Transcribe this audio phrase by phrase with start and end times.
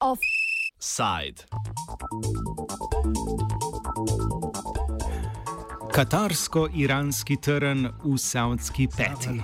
[0.00, 1.46] Offside.
[5.92, 9.40] Katarsko-iranski trn v Saudski peti.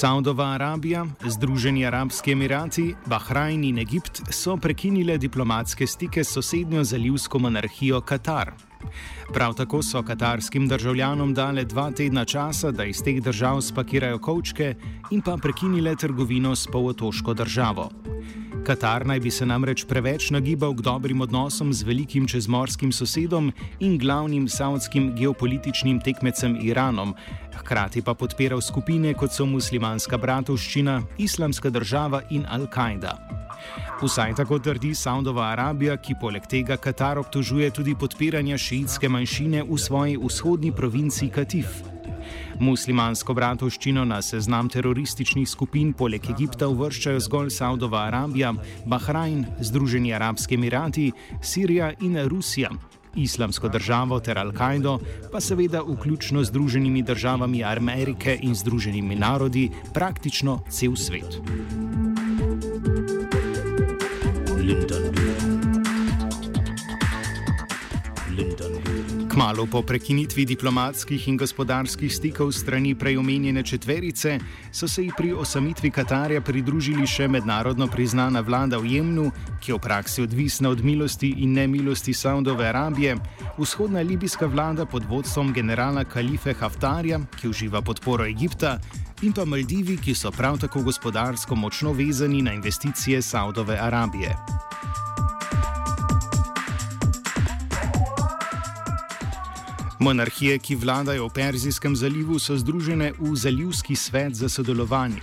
[0.00, 7.38] Saudova Arabija, Združeni arabski emirati, Bahrajn in Egipt so prekinile diplomatske stike s sosednjo zalivsko
[7.38, 8.54] monarhijo Katar.
[9.34, 14.74] Prav tako so katarskim državljanom dale dva tedna časa, da iz teh držav spakirajo kočke
[15.10, 17.90] in pa prekinile trgovino s polotoško državo.
[18.70, 23.50] Katar naj bi se namreč preveč nagibal k dobrim odnosom z velikim čezmorskim sosedom
[23.82, 27.16] in glavnim saudskim geopolitičnim tekmecem Iranom,
[27.58, 33.18] hkrati pa podpiral skupine kot so muslimanska bratovščina, islamska država in Al-Kaida.
[34.02, 39.78] Vsaj tako trdi Saudova Arabija, ki poleg tega Katar obtožuje tudi podpiranja šiitske manjšine v
[39.78, 41.82] svoji vzhodni provinci Katif.
[42.60, 48.52] Muslimansko bratovščino na seznam terorističnih skupin poleg Egipta uvrščajo zgolj Saudova Arabija,
[48.86, 51.10] Bahrajn, Združeni arabski emirati,
[51.42, 52.70] Sirija in Rusija.
[53.16, 54.98] Islamsko državo ter Al-Kaido,
[55.32, 61.40] pa seveda vključno z Združenimi državami Amerike in Združenimi narodi, praktično cel svet.
[69.40, 74.36] Kmalo po prekinitvi diplomatskih in gospodarskih stikov strani prejomenjene četverice
[74.72, 79.30] so se ji pri osamitvi Katarja pridružili še mednarodno priznana vlada v Jemnu,
[79.64, 83.16] ki je v praksi odvisna od milosti in nemilosti Saudove Arabije,
[83.56, 88.76] vzhodna libijska vlada pod vodstvom generala Kalife Haftarja, ki uživa podporo Egipta,
[89.22, 94.36] in pa Maldivi, ki so prav tako gospodarsko močno vezani na investicije Saudove Arabije.
[100.00, 105.20] Monarhije, ki vladajo v Perzijskem zalivu, so združene v Zalivski svet za sodelovanje.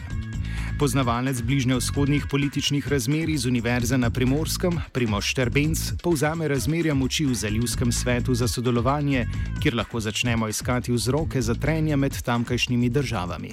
[0.79, 7.91] Poznavalec bližnjevzhodnih političnih razmerij z Univerze na Primorskem, Primoš Šterbenc, povzame razmerja moči v Zalivskem
[7.91, 9.25] svetu za sodelovanje,
[9.57, 13.51] kjer lahko začnemo iskati vzroke za trenja med tamkajšnjimi državami.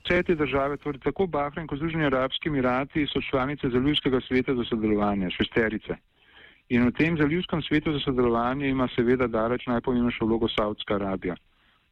[0.00, 4.64] Vse te države, torej tako Bahrein kot Združeni arabski emirati, so članice Zalivskega sveta za
[4.64, 6.00] sodelovanje, šesterice.
[6.68, 11.36] In v tem zalivskem svetu za sodelovanje ima seveda daleč najpomembnejšo vlogo Saudska Arabija.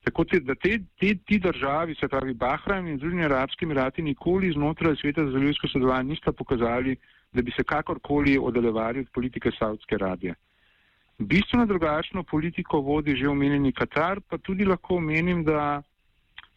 [0.04, 4.52] Tako te, da te, te, ti državi, se pravi Bahrajn in Združeni arabski emirati, nikoli
[4.52, 6.96] znotraj sveta za zalivsko sodelovanje nista pokazali,
[7.32, 10.34] da bi se kakorkoli oddaljevali od politike Saudske Arabije.
[11.18, 15.82] Bistveno drugačno politiko vodi že omenjeni Katar, pa tudi lahko omenim, da,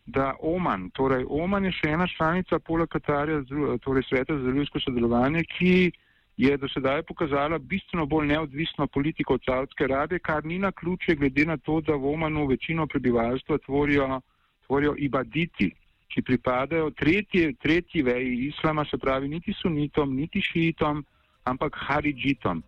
[0.05, 3.43] da Oman, torej Oman je še ena članica poleg Katarja,
[3.83, 5.91] torej sveta za zalivsko sodelovanje, ki
[6.37, 11.15] je do sedaj pokazala bistveno bolj neodvisno politiko od Saudske Arabije, kar ni na ključe
[11.15, 14.21] glede na to, da v Omanu večino prebivalstva tvorijo,
[14.67, 15.71] tvorijo ibaditi,
[16.07, 21.05] ki pripadajo tretji, tretji veji islama, se pravi niti sunitom, niti šiitom,
[21.43, 22.63] ampak haridžitom.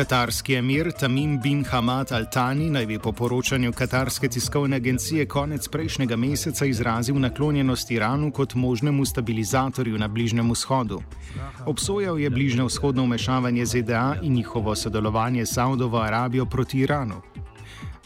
[0.00, 6.16] Katarski emir Tamim bin Hamad Al-Tani naj bi po poročanju katarske tiskovne agencije konec prejšnjega
[6.16, 11.02] meseca izrazil naklonjenost Iranu kot možnemu stabilizatorju na Bližnjem vzhodu.
[11.66, 17.20] Obsojal je bližnje vzhodno umešavanje ZDA in njihovo sodelovanje s Saudovo Arabijo proti Iranu.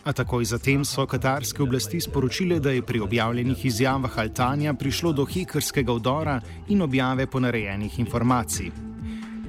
[0.04, 5.24] A takoj zatem so katarske oblasti sporočile, da je pri objavljenih izjavah Altanja prišlo do
[5.24, 8.93] hekerskega vdora in objave ponarejenih informacij.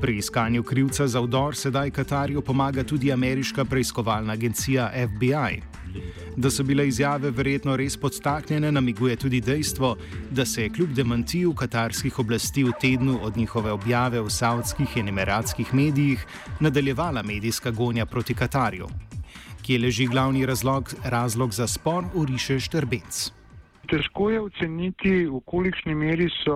[0.05, 5.61] Pri iskanju krivca za vdor sedaj Katarju pomaga tudi ameriška preiskovalna agencija FBI.
[6.35, 9.95] Da so bile izjave verjetno res podstaknjene, namiguje tudi dejstvo,
[10.31, 15.09] da se je kljub demantiju katarskih oblasti v tednu od njihove objave v saudskih in
[15.09, 16.25] emiratskih medijih
[16.59, 18.87] nadaljevala medijska gonja proti Katarju.
[19.61, 23.44] Kje leži glavni razlog, razlog za spor, uriše Štrbenc.
[23.85, 26.55] Težko je oceniti, v kolikšni meri so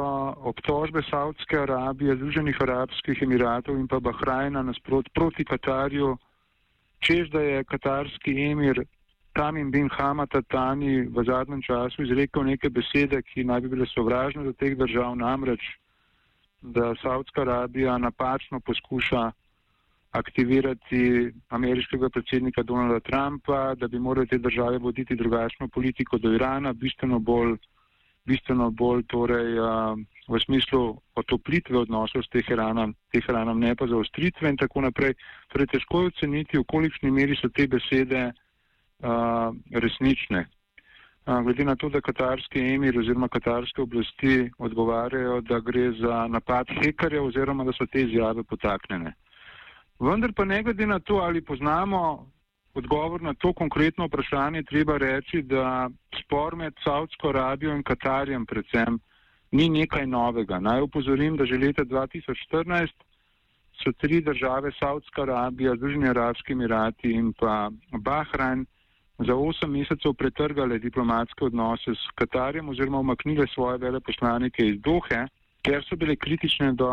[0.49, 6.17] obtožbe Saudske Arabije, Združenih arabskih emiratov in pa Bahrajna nasprot proti Katarju,
[7.05, 8.81] čež da je katarski emir
[9.33, 14.43] Tamim bin Hamad Tani v zadnjem času izrekel neke besede, ki naj bi bile sovražne
[14.43, 15.61] do teh držav, namreč,
[16.61, 19.31] da Saudska Arabija napačno poskuša
[20.11, 26.73] aktivirati ameriškega predsednika Donalda Trumpa, da bi morali te države voditi drugačno politiko do Irana,
[26.73, 27.57] bistveno bolj,
[28.25, 29.97] bistveno bolj torej, uh,
[30.29, 35.13] v smislu otoplitve odnosov s Teheranom, Teheranom, ne pa zaostritve in tako naprej.
[35.53, 40.45] Torej, težko je oceniti, v kolikšni meri so te besede uh, resnične.
[41.43, 47.25] glede na to, da katarski emir oziroma katarske oblasti odgovarjajo, da gre za napad hekarjev
[47.25, 49.13] oziroma da so te izjave potaknjene.
[49.99, 52.27] Vendar pa ne glede na to, ali poznamo
[52.73, 55.89] odgovor na to konkretno vprašanje, treba reči, da
[56.23, 58.99] spor med Saudsko Arabijo in Katarjem predvsem
[59.51, 60.59] ni nekaj novega.
[60.59, 62.93] Naj upozorim, da že leta 2014
[63.83, 68.65] so tri države, Saudska Arabija, Združeni Arabski Emirati in pa Bahrajn,
[69.19, 75.25] za osem mesecev pretrgale diplomatske odnose s Katarjem oziroma omaknile svoje veleposlanike iz Dohe,
[75.63, 76.87] ker so bile kritične do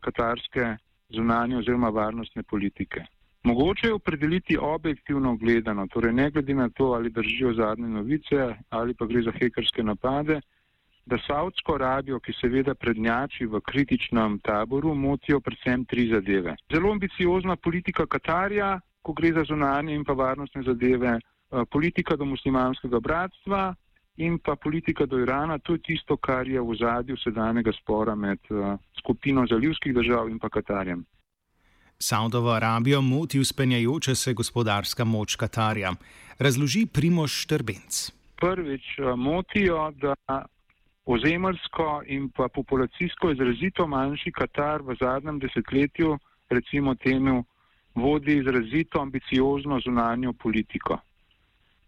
[0.00, 0.76] katarske
[1.08, 3.04] zunanje oziroma varnostne politike.
[3.44, 8.94] Mogoče je opredeliti objektivno gledano, torej ne glede na to, ali držijo zadnje novice ali
[8.94, 10.40] pa gre za hekerske napade,
[11.06, 16.56] da Saudsko Arabijo, ki seveda prednjači v kritičnem taboru, motijo predvsem tri zadeve.
[16.72, 21.18] Zelo ambiciozna politika Katarja, ko gre za zunanje in pa varnostne zadeve,
[21.54, 23.74] Eh, politika do muslimanskega bratstva
[24.16, 28.38] in pa politika do Irana, to je tisto, kar je v zadju sedanjega spora med
[28.50, 31.04] uh, skupino zalivskih držav in pa Katarjem.
[31.98, 35.92] Saudovo Arabijo moti uspenjajoča se gospodarska moč Katarja.
[36.38, 38.10] Razloži Primoš Štrbenc.
[38.36, 40.44] Prvič uh, motijo, da
[41.04, 46.18] ozemljsko in pa populacijsko izrazito manjši Katar v zadnjem desetletju,
[46.50, 47.44] recimo temu,
[47.94, 50.98] vodi izrazito ambiciozno zunanjo politiko.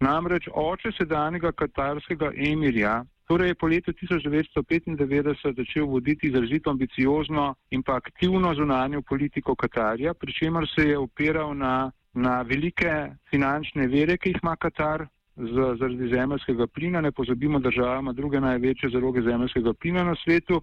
[0.01, 7.83] Namreč oče sedanjega katarskega emirja, torej je po letu 1995 začel voditi izrazito ambiciozno in
[7.83, 12.93] pa aktivno zunanjo politiko Katarja, pri čemer se je opiral na, na velike
[13.31, 15.07] finančne vere, ki jih ima Katar
[15.37, 17.01] z, zaradi zemljskega plina.
[17.01, 20.63] Ne pozabimo, država ima druge največje zaloge zemljskega plina na svetu.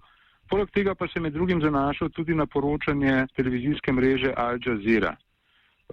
[0.50, 5.16] Poleg tega pa se je med drugim zanašal tudi na poročanje televizijske mreže Al Jazeera.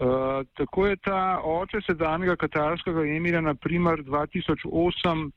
[0.00, 5.31] Eh, tako je ta oče sedanjega katarskega emirja naprimer 2008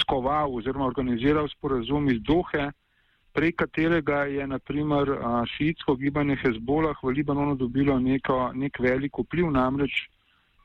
[0.00, 2.68] skoval oziroma organiziral sporazum iz Dohe,
[3.34, 9.18] prek katerega je naprimer uh, eh, šiitsko gibanje Hezbolah v Libanonu dobilo neko, nek velik
[9.18, 9.96] vpliv, namreč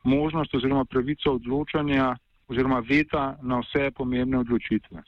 [0.04, 2.12] možnost oziroma pravico odločanja
[2.48, 5.02] oziroma veta na vse pomembne odločitve.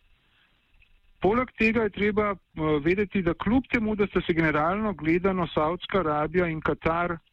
[1.21, 5.99] Poleg tega je treba uh, vedeti, da kljub temu, da sta se generalno gledano Saudska
[5.99, 7.32] Arabija in Katar Eh,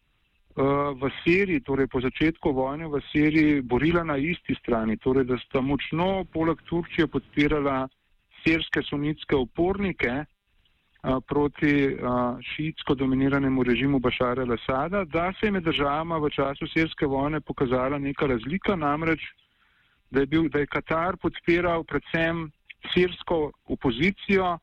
[0.56, 5.62] v Siriji, torej po začetku vojne v Siriji, borila na isti strani, torej da sta
[5.62, 7.88] močno poleg Turčije podpirala
[8.42, 11.96] sirske sunitske upornike a, eh, proti
[12.54, 17.98] šiitsko dominiranemu režimu Bašara al-Assada, da se je med državama v času sirske vojne pokazala
[17.98, 19.20] neka razlika, namreč
[20.10, 22.50] da je, bil, da je Katar podpiral predvsem
[22.92, 24.58] sirsko opozicijo,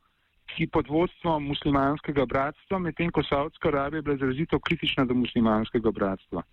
[0.55, 5.91] ki pod vodstvom muslimanskega bratstva, medtem ko Saudska Arabija je bila izrazito kritična do muslimanskega
[5.91, 6.44] bratstva.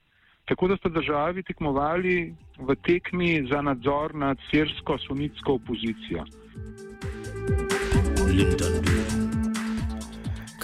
[0.44, 6.24] Tako da sta državi tekmovali v tekmi za nadzor nad sirsko-sunitsko opozicijo.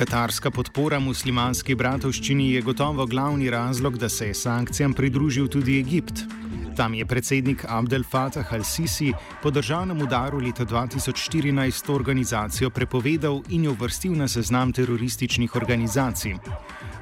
[0.01, 6.40] Katarska podpora muslimanski bratovščini je gotovo glavni razlog, da se je sankcijam pridružil tudi Egipt.
[6.81, 9.13] Tam je predsednik Abdel Fattah al-Sisi
[9.43, 16.39] po državnem udaru leta 2014 to organizacijo prepovedal in jo vrstil na seznam terorističnih organizacij.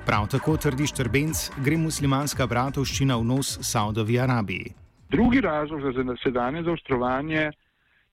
[0.06, 4.74] Prav tako trdi Štrbenc, gre muslimanska bratovščina v nos Saudovi Arabiji.
[5.14, 7.50] Drugi razlog za sedanje zaostrovanje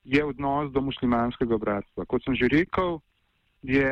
[0.03, 2.06] je odnos do muslimanskega bratstva.
[2.06, 3.00] Kot sem že rekel,
[3.63, 3.89] je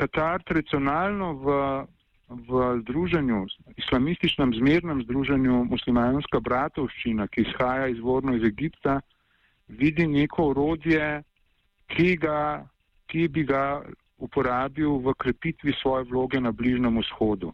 [0.00, 1.46] Katar tradicionalno v
[2.48, 3.46] v združenju,
[3.76, 9.00] islamističnem zmernem združenju muslimanska bratovščina, ki izhaja izvorno iz Egipta,
[9.68, 11.22] vidi neko orodje,
[11.92, 12.64] ki, ga,
[13.06, 13.82] ki bi ga
[14.22, 17.52] uporabil v krepitvi svoje vloge na Bližnjem vzhodu.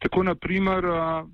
[0.00, 0.84] Tako naprimer,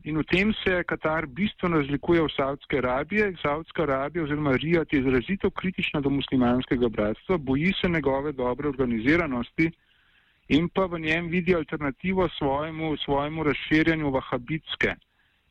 [0.02, 3.36] in v tem se Katar bistveno razlikuje od Saudske Arabije.
[3.38, 9.70] Saudska Arabija oziroma Rijad je izrazito kritična do muslimanskega bratstva, boji se njegove dobre organiziranosti,
[10.48, 14.94] in pa v njem vidi alternativo svojemu, svojemu razširjanju vahabitske,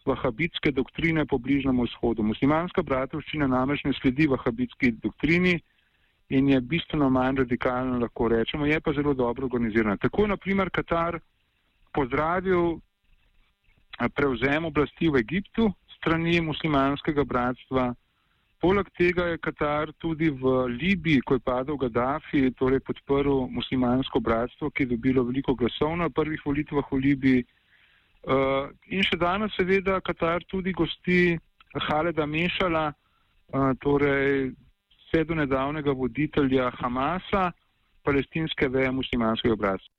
[0.06, 2.24] vahabitske doktrine po Bližnjem vzhodu.
[2.24, 5.60] Muslimanska bratovščina namreč ne sledi vahabitski doktrini
[6.30, 9.98] in je bistveno manj radikalna, lahko rečemo, je pa zelo dobro organizirana.
[9.98, 11.20] Tako je naprimer Katar
[11.94, 12.80] pozdravil
[14.16, 17.94] prevzem oblasti v Egiptu strani muslimanskega bratstva.
[18.66, 24.72] Poleg tega je Katar tudi v Libiji, ko je padel Gaddafi, torej podprl muslimansko bratstvo,
[24.74, 27.44] ki je dobilo veliko glasov na prvih volitvah v Libiji.
[28.26, 31.38] Uh, in še danes seveda Katar tudi gosti
[31.78, 37.52] Haleda Mešala, uh, torej vse do nedavnega voditelja Hamasa,
[38.02, 39.94] palestinske veje muslimanskega bratstva.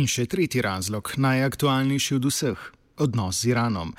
[0.00, 3.92] In še tretji razlog, najaktualnejši od vseh, odnos z Iranom.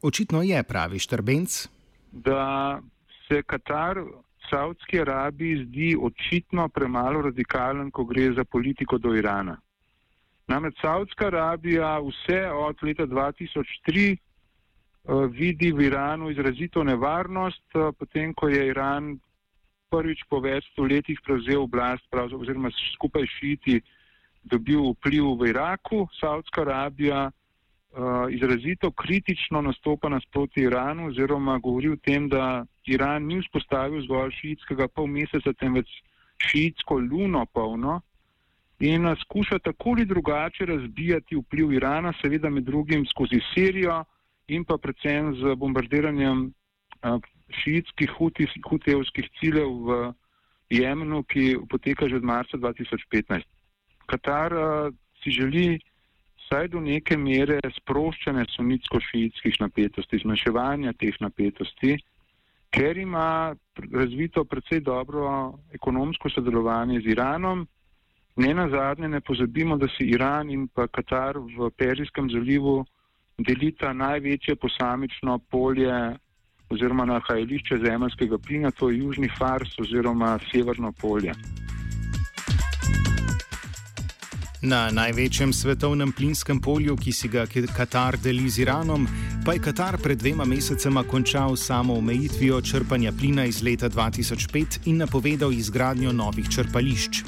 [0.00, 1.75] Očitno je pravi Štrbenc,
[2.24, 2.80] da
[3.28, 4.00] se Katar
[4.50, 9.56] Saudski Arabiji zdi očitno premalo radikalen, ko gre za politiko do Irana.
[10.48, 17.90] Namreč Saudska Arabija vse od leta 2003 uh, eh, vidi v Iranu izrazito nevarnost, uh,
[17.98, 19.16] potem ko je Iran
[19.90, 23.80] prvič po več stoletjih prevzel oblast, oziroma skupaj šiti
[24.46, 27.30] dobil vpliv v Iraku, Saudska Arabija
[28.30, 34.88] izrazito kritično nastopa nasproti Iranu oziroma govori o tem, da Iran ni vzpostavil zgolj šiitskega
[34.88, 35.88] pol meseca, temveč
[36.50, 38.00] šiitsko luno polno
[38.80, 44.04] in uh, skuša tako ali drugače razbijati vpliv Irana, seveda med drugim skozi Sirijo
[44.48, 47.20] in pa predvsem z bombardiranjem uh,
[47.62, 48.10] šiitskih
[48.68, 50.12] hutevskih ciljev v
[50.70, 53.42] Jemenu, ki poteka že od marca 2015.
[54.06, 55.78] Katar uh, si želi
[56.46, 61.96] vsaj do neke mere sproščanja sunitsko-šiitskih napetosti, zmanjševanja teh napetosti,
[62.70, 63.54] ker ima
[63.92, 67.66] razvito predvsej dobro ekonomsko sodelovanje z Iranom.
[68.36, 72.84] Ne na zadnje ne pozabimo, da si Iran in pa Katar v Perzijskem zalivu
[73.38, 75.92] delita največje posamično polje
[76.70, 81.32] oziroma nahajališče zemljskega plina, to je Južni Fars oziroma Severno polje.
[84.66, 89.06] Na največjem svetovnem plinskem polju, ki si ga Katar deli z Iranom,
[89.46, 94.96] pa je Katar pred dvema mesecema končal samo omejitvijo črpanja plina iz leta 2005 in
[94.96, 97.22] napovedal izgradnjo novih črpališč.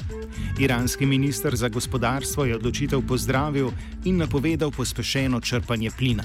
[0.59, 3.71] Iranski minister za gospodarstvo je odločitev pozdravil
[4.03, 6.23] in napovedal pospešeno črpanje plina.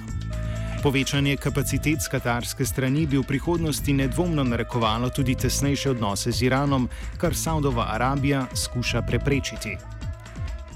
[0.83, 6.89] Povečanje kapacitet z katarske strani bi v prihodnosti nedvomno narekovalo tudi tesnejše odnose z Iranom,
[7.17, 9.79] kar Saudova Arabija skuša preprečiti.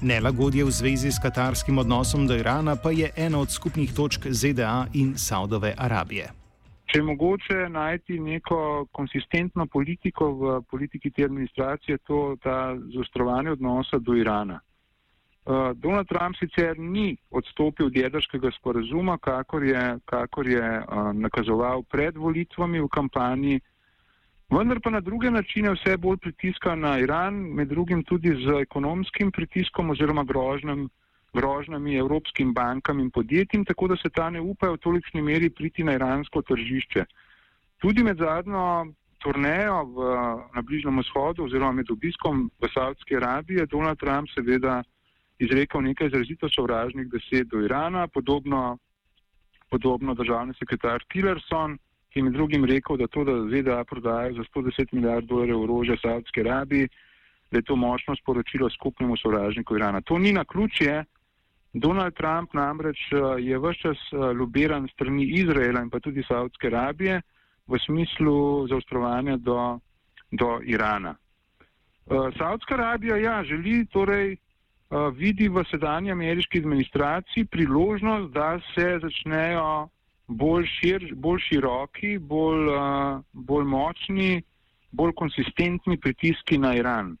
[0.01, 4.87] Nelagodje v zvezi s katarskim odnosom do Irana pa je ena od skupnih točk ZDA
[4.93, 6.31] in Saudove Arabije.
[6.87, 13.99] Če je mogoče najti neko konsistentno politiko v politiki te administracije, to ta zaostrovanje odnosa
[13.99, 14.61] do Irana.
[15.45, 21.83] Uh, Donald Trump sicer ni odstopil od jedrskega sporazuma, kakor je, kakor je uh, nakazoval
[21.83, 23.59] pred volitvami v kampanji,
[24.49, 29.31] Vendar pa na druge načine vse bolj pritiska na Iran, med drugim tudi z ekonomskim
[29.31, 30.87] pritiskom oziroma grožnjem,
[31.33, 35.83] grožnjami evropskim bankam in podjetjem, tako da se ta ne upajo v tolikšni meri priti
[35.83, 37.05] na iransko tržišče.
[37.77, 38.89] Tudi med zadnjo
[39.21, 40.07] turnejo v,
[40.55, 44.81] na Bližnjem vzhodu oziroma med obiskom v Saudski Arabiji je Donald Trump seveda
[45.39, 48.79] izrekel nekaj izrazito sovražnih besed do Irana, podobno,
[49.69, 51.77] podobno državni sekretar Tillerson
[52.15, 56.41] je med drugim rekel, da to, da ZDA prodajajo za 110 milijard dolarjev orožja Saudski
[56.41, 56.89] Arabiji,
[57.51, 60.01] da je to močno sporočilo skupnemu sovražniku Irana.
[60.01, 61.05] To ni na ključje.
[61.73, 66.67] Donald Trump namreč eh, je vse čas eh, lobiran strani Izraela in pa tudi Saudske
[66.67, 67.21] Arabije
[67.67, 69.79] v smislu zaostrovanja do,
[70.31, 71.15] do Irana.
[71.15, 74.37] Eh, Saudska Arabija ja, želi torej
[75.13, 79.89] vidi v sedanji ameriški administraciji priložnost, da se začnejo
[80.29, 84.43] bolj, šir, bolj široki, bolj, uh, bolj močni,
[84.91, 87.15] bolj konsistentni pritiski na Iran.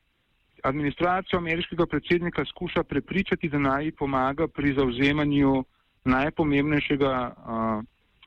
[0.63, 5.63] Administracija ameriškega predsednika skuša prepričati, da naj pomaga pri zauzemanju
[6.05, 7.83] najpomembnejšega uh,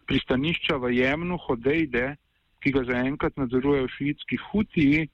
[0.06, 2.16] pristanišča v Jemnu, Hodejde,
[2.62, 5.06] ki ga zaenkrat nadzorujejo šiitski hutiji,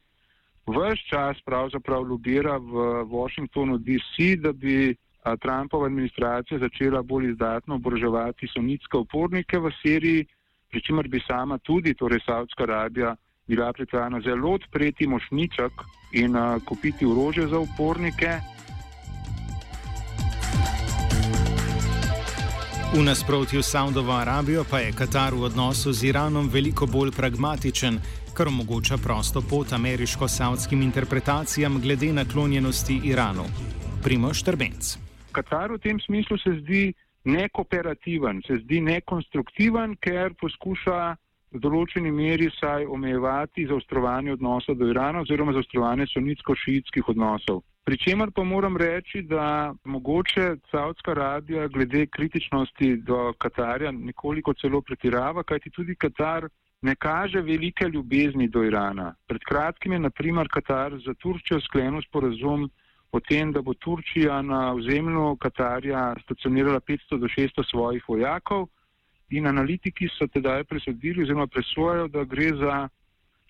[0.69, 4.95] vse čas pravzaprav lobira v Washingtonu DC, da bi
[5.41, 10.27] Trumpova administracija začela bolj izdatno oboroževati sunitske upornike v Siriji,
[10.71, 15.73] pri čemer bi sama tudi, torej Saudska Arabija, bila pripravljena zelo odpreti mošničak
[16.13, 18.39] in uh, kupiti orože za upornike.
[22.95, 28.01] V nasprotju s Saudovo Arabijo pa je Katar v odnosu z Iranom veliko bolj pragmatičen,
[28.35, 33.45] kar omogoča prosto pot ameriško-saudskim interpretacijam glede naklonjenosti Iranu.
[34.03, 35.08] Primoš Trbenc.
[35.39, 36.85] Katar v tem smislu se zdi
[37.25, 41.01] nekooperativen, se zdi nekonstruktiven, ker poskuša
[41.55, 47.63] v določeni meri saj omejevati zaostrovanje odnosov do Irana oziroma zaostrovanje sunitsko-šiitskih odnosov.
[47.89, 55.43] Pričemer pa moram reči, da mogoče Saudska Arabija glede kritičnosti do Katarja nekoliko celo pretirava,
[55.43, 56.49] kajti tudi Katar
[56.83, 59.15] ne kaže velike ljubezni do Irana.
[59.27, 62.69] Pred kratkim je naprimer Katar za Turčijo sklenil sporazum
[63.13, 68.69] o tem, da bo Turčija na ozemlju Katarja stacionirala 500 do 600 svojih vojakov
[69.31, 72.89] in analitiki so tedaj presodili oziroma presojajo, da gre za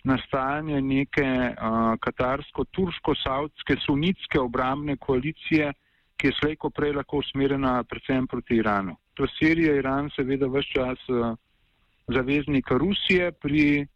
[0.04, 5.72] nastajanje neke uh, katarsko-turško-saudske sunitske obramne koalicije,
[6.16, 8.96] ki je slejko prej lahko usmerjena predvsem proti Iranu.
[9.14, 11.34] To Sirija, Iran seveda vse čas uh,
[12.08, 13.86] zaveznik Rusije pri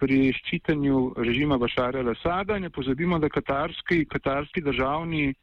[0.00, 2.58] pri ščitanju režima Bašara Lasada.
[2.58, 5.34] Ne pozabimo, da katarski, katarski državni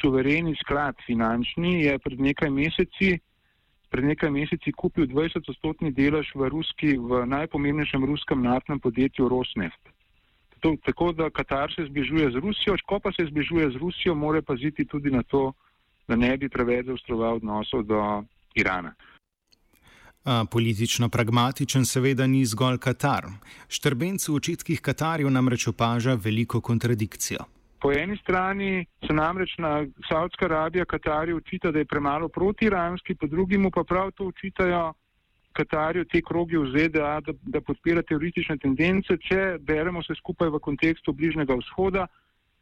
[0.00, 3.18] suvereni sklad finančni je pred nekaj meseci,
[3.90, 9.80] pred nekaj meseci kupil 20-odstotni delež v, ruski, v najpomembnejšem ruskem naftnem podjetju Rosneft.
[10.60, 14.42] To, tako da Katar se zbližuje z Rusijo, ko pa se zbližuje z Rusijo, mora
[14.42, 15.52] paziti tudi na to,
[16.08, 18.00] da ne bi preveč zaostroval odnosov do
[18.54, 18.92] Irana.
[20.24, 23.24] A politično pragmatičen seveda ni zgolj Katar.
[23.68, 27.46] Štrbenc v očitkih Katarju namreč opaža veliko kontradikcijo.
[27.80, 33.26] Po eni strani se namreč na Saudska Arabija Katarju očita, da je premalo protiranski, po
[33.26, 34.92] drugim pa prav to očitajo
[35.52, 40.60] Katarju te krogi v ZDA, da, da podpira teroristične tendence, če beremo se skupaj v
[40.60, 42.06] kontekstu Bližnjega vzhoda.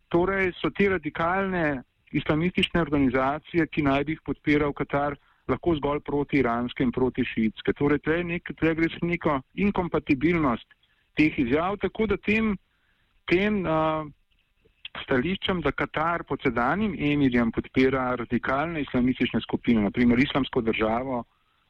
[0.09, 6.85] Torej so te radikalne islamistične organizacije, ki naj bi jih podpiral Katar, lahko zgolj proti-iranske
[6.85, 7.73] in proti-šiitske.
[7.79, 10.79] Torej, tle, nek, gre za neko inkompatibilnost
[11.19, 12.53] teh izjav, tako da tem,
[13.27, 14.07] tem uh,
[15.03, 21.25] stališčem, da Katar pod sedanjim emirjem podpira radikalne islamistične skupine, naprimer islamsko državo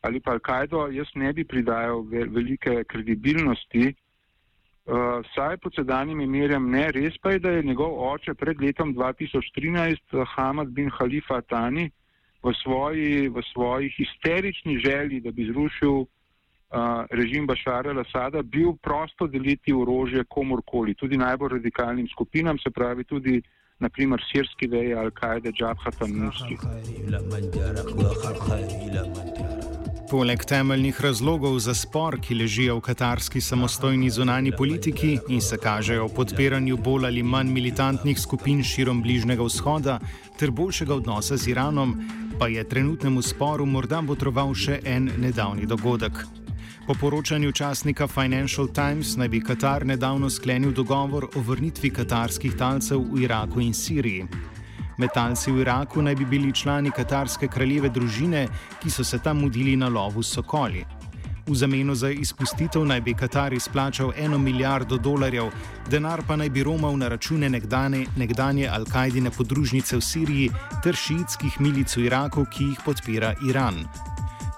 [0.07, 6.85] ali pa Al-Kaido, jaz ne bi pridajal velike kredibilnosti, uh, saj pod sedanjim emirjem ne,
[6.95, 11.89] res pa je, da je njegov oče pred letom 2013, Hamad bin Khalifa Tani,
[12.49, 16.09] v svoji, v svoji histerični želji, da bi zrušil uh,
[17.11, 23.43] režim Bašara al-Assada, bil prosto deliti orožje komorkoli, tudi najbolj radikalnim skupinam, se pravi tudi
[23.79, 26.57] naprimer sirski veje Al-Kaide, Džabhata, Musti.
[30.11, 36.07] Poleg temeljnih razlogov za spor, ki ležijo v katarski samostojni zunani politiki in se kažejo
[36.07, 39.99] v podpiranju bolj ali manj militantnih skupin širom Bližnjega vzhoda
[40.41, 41.93] ter boljšega odnosa z Iranom,
[42.39, 46.23] pa je trenutnemu sporu morda botroval še en nedavni dogodek.
[46.87, 53.03] Po poročanju časnika Financial Times naj bi Katar nedavno sklenil dogovor o vrnitvi katarskih talcev
[53.11, 54.29] v Iraku in Siriji.
[54.99, 58.47] Metalci v Iraku naj bi bili člani katarske kraljeve družine,
[58.83, 60.85] ki so se tam mudili na lovu sokoli.
[61.49, 65.49] V zameno za izpustitev naj bi Katar izplačal eno milijardo dolarjev,
[65.91, 70.51] denar pa naj bi romal na račune nekdane, nekdanje Al-Kaidine podružnice v Siriji
[70.85, 73.87] ter šiitskih milic v Iraku, ki jih podpira Iran.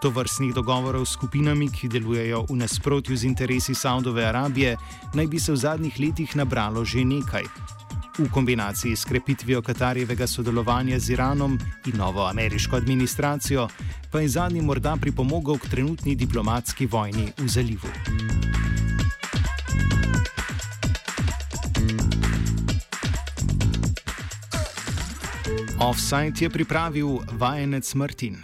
[0.02, 4.76] To vrstnih dogovorov s skupinami, ki delujejo v nasprotju z interesi Saudove Arabije,
[5.14, 7.79] naj bi se v zadnjih letih nabralo že nekaj.
[8.20, 13.68] V kombinaciji s krepitvijo Katarjevega sodelovanja z Iranom in novo ameriško administracijo,
[14.12, 17.88] pa je zadnji morda pripomogel k trenutni diplomatski vojni v zalivu.
[25.78, 28.36] Offside je pripravil vajenec Martin.